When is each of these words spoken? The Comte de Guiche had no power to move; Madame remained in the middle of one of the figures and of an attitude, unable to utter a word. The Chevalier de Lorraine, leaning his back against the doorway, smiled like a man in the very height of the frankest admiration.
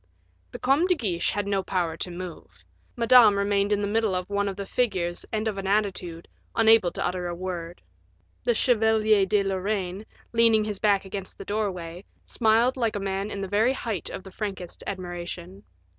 The 0.51 0.57
Comte 0.57 0.89
de 0.89 0.95
Guiche 0.95 1.29
had 1.29 1.45
no 1.45 1.61
power 1.61 1.95
to 1.95 2.09
move; 2.09 2.63
Madame 2.95 3.37
remained 3.37 3.71
in 3.71 3.81
the 3.81 3.87
middle 3.87 4.15
of 4.15 4.27
one 4.31 4.47
of 4.47 4.55
the 4.55 4.65
figures 4.65 5.27
and 5.31 5.47
of 5.47 5.59
an 5.59 5.67
attitude, 5.67 6.27
unable 6.55 6.89
to 6.93 7.05
utter 7.05 7.27
a 7.27 7.35
word. 7.35 7.83
The 8.43 8.55
Chevalier 8.55 9.27
de 9.27 9.43
Lorraine, 9.43 10.07
leaning 10.33 10.63
his 10.63 10.79
back 10.79 11.05
against 11.05 11.37
the 11.37 11.45
doorway, 11.45 12.03
smiled 12.25 12.77
like 12.77 12.95
a 12.95 12.99
man 12.99 13.29
in 13.29 13.41
the 13.41 13.47
very 13.47 13.73
height 13.73 14.09
of 14.09 14.23
the 14.23 14.31
frankest 14.31 14.83
admiration. 14.87 15.61